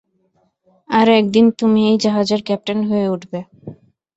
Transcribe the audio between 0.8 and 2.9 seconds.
আর একদিন, তুমি এই জাহাজের ক্যাপ্টেন